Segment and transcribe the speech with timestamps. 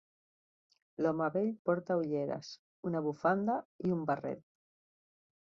[1.05, 2.49] L'home vell porta ulleres,
[2.93, 3.59] una bufanda
[3.91, 4.43] i un barret.